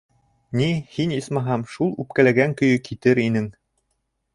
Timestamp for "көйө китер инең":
2.65-3.51